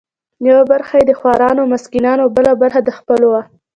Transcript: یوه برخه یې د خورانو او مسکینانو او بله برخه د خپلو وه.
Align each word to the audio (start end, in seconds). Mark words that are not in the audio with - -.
یوه 0.47 0.63
برخه 0.71 0.93
یې 0.99 1.03
د 1.07 1.11
خورانو 1.19 1.61
او 1.63 1.69
مسکینانو 1.73 2.21
او 2.25 2.29
بله 2.37 2.51
برخه 2.61 2.79
د 2.83 2.89
خپلو 2.97 3.27
وه. 3.33 3.41